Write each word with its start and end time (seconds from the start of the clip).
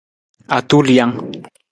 Atulijang. 0.57 1.11